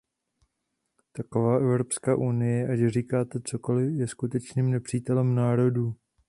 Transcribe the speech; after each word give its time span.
Taková 1.11 1.57
Evropská 1.57 2.15
unie, 2.15 2.67
ať 2.73 2.93
říkáte 2.93 3.39
cokoliv, 3.39 3.91
je 3.99 4.07
skutečným 4.07 4.71
nepřítelem 4.71 5.35
národů. 5.35 5.95